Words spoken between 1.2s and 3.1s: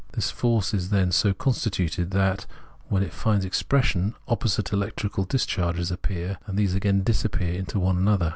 constituted that, when